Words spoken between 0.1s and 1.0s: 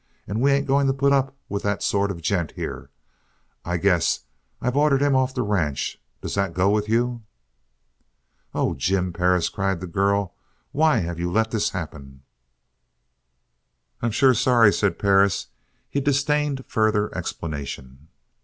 And we ain't going to